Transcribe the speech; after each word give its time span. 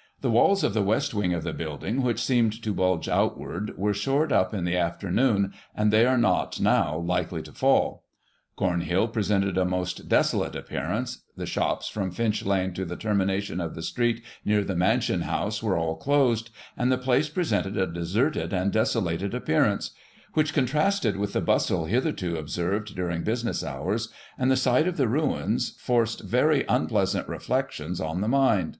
"The 0.22 0.30
walls 0.30 0.64
of 0.64 0.72
the 0.72 0.80
west 0.82 1.12
wing 1.12 1.34
of 1.34 1.42
the 1.42 1.52
building, 1.52 2.00
which 2.00 2.24
seemed 2.24 2.62
to 2.62 2.72
bulge 2.72 3.10
outward, 3.10 3.76
were 3.76 3.92
shored 3.92 4.32
up 4.32 4.54
in 4.54 4.64
the 4.64 4.74
afternoon, 4.74 5.52
and 5.74 5.92
they 5.92 6.06
are 6.06 6.16
not, 6.16 6.58
now, 6.58 6.96
likely 6.96 7.42
to 7.42 7.52
fall. 7.52 8.02
Comhill 8.56 9.12
presented 9.12 9.58
a 9.58 9.66
most 9.66 10.08
desolate 10.08 10.56
appearance, 10.56 11.24
the 11.36 11.44
shops, 11.44 11.88
from 11.88 12.10
Finch 12.10 12.42
Lane 12.42 12.72
to 12.72 12.86
the 12.86 12.96
termination 12.96 13.60
of 13.60 13.74
the 13.74 13.82
street 13.82 14.22
near 14.46 14.64
the 14.64 14.74
Mansion 14.74 15.20
House, 15.20 15.62
were 15.62 15.76
all 15.76 15.96
closed, 15.96 16.48
and 16.74 16.90
the 16.90 16.96
place 16.96 17.28
presented 17.28 17.76
a 17.76 17.86
deserted 17.86 18.54
and 18.54 18.72
desolated 18.72 19.34
appearance; 19.34 19.90
which, 20.32 20.54
contrasted 20.54 21.18
with 21.18 21.34
the 21.34 21.42
bustle 21.42 21.84
hitherto 21.84 22.38
observed 22.38 22.94
during 22.96 23.22
business 23.22 23.62
hours, 23.62 24.08
and 24.38 24.50
the 24.50 24.56
sight 24.56 24.88
of 24.88 24.96
the 24.96 25.06
ruins, 25.06 25.76
forced 25.78 26.22
very 26.22 26.64
unpleasant 26.66 27.26
Digiti 27.26 27.28
ized 27.28 27.28
by 27.28 27.28
Google 27.28 27.28
1838] 27.28 27.28
BURNING 27.28 27.28
OF 27.28 27.28
ROYAL 27.28 27.28
EXCHANGE. 27.28 27.28
25 27.28 27.28
reflections 27.28 28.00
on 28.00 28.20
the 28.22 28.28
mind. 28.28 28.78